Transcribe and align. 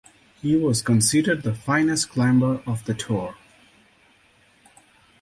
He 0.41 0.55
was 0.55 0.81
considered 0.81 1.43
the 1.43 1.53
finest 1.53 2.09
climber 2.09 2.63
of 2.65 2.83
the 2.85 2.95
Tour. 2.95 3.35